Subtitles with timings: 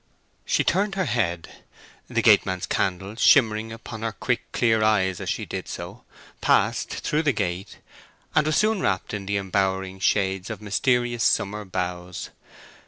[0.45, 5.67] She turned her head—the gateman's candle shimmering upon her quick, clear eyes as she did
[5.67, 7.77] so—passed through the gate,
[8.33, 12.31] and was soon wrapped in the embowering shades of mysterious summer boughs.